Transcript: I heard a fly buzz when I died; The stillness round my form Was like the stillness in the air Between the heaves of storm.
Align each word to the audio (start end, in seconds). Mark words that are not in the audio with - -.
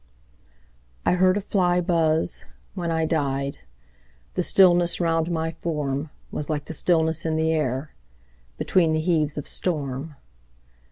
I 1.05 1.11
heard 1.13 1.37
a 1.37 1.41
fly 1.41 1.79
buzz 1.79 2.43
when 2.73 2.89
I 2.89 3.05
died; 3.05 3.59
The 4.33 4.41
stillness 4.41 4.99
round 4.99 5.29
my 5.29 5.51
form 5.51 6.09
Was 6.31 6.49
like 6.49 6.65
the 6.65 6.73
stillness 6.73 7.23
in 7.23 7.35
the 7.35 7.53
air 7.53 7.91
Between 8.57 8.93
the 8.93 8.99
heaves 8.99 9.37
of 9.37 9.47
storm. 9.47 10.15